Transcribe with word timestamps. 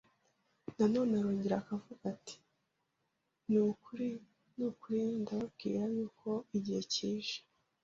Na 0.77 0.85
none 0.93 1.11
arongera 1.19 1.55
akavuga 1.59 2.03
ati: 2.13 2.35
“Ni 3.49 3.59
ukuri 3.71 4.07
ni 4.55 4.63
ukuri 4.69 5.01
ndababwira 5.21 5.83
y’uko 5.95 6.29
igihe 6.57 6.81
kije, 6.93 7.37